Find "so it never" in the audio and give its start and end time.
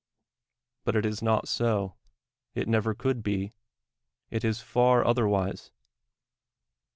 1.47-2.95